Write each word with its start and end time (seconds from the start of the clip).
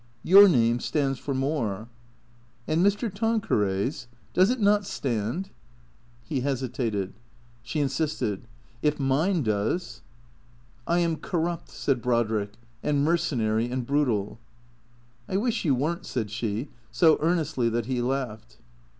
"Your 0.33 0.49
name 0.49 0.79
stands 0.79 1.19
for 1.19 1.35
more."" 1.35 1.87
And 2.67 2.83
Mr. 2.83 3.13
Tanqueray's? 3.13 4.07
Does 4.33 4.49
it 4.49 4.59
not 4.59 4.83
stand?" 4.83 5.51
THE 6.27 6.37
CEEATOKS 6.37 6.39
145 6.41 6.41
He 6.41 6.41
hesitated. 6.41 7.13
She 7.61 7.79
insisted." 7.81 8.47
If 8.81 8.99
mine 8.99 9.43
does."" 9.43 10.01
I 10.87 10.97
am 10.97 11.17
corrupt," 11.17 11.69
said 11.69 12.01
Brodrick," 12.01 12.53
and 12.83 13.03
mercenary 13.03 13.69
and 13.69 13.85
brutal."" 13.85 14.39
I 15.29 15.37
wish 15.37 15.65
you 15.65 15.75
were 15.75 15.97
n't," 15.97 16.05
said 16.07 16.31
she, 16.31 16.69
so 16.91 17.19
earnestly 17.21 17.69
that 17.69 17.85
he 17.85 18.01
laughed. 18.01 18.57